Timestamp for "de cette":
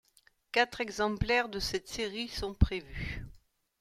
1.47-1.87